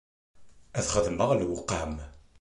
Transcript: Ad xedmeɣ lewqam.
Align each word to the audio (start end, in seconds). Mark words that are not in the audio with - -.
Ad 0.77 0.87
xedmeɣ 0.93 1.29
lewqam. 1.33 1.93